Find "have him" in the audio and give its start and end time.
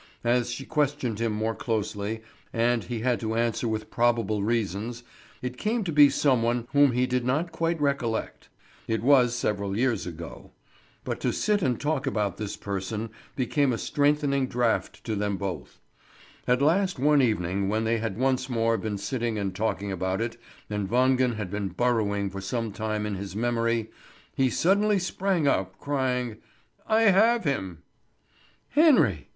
27.03-27.83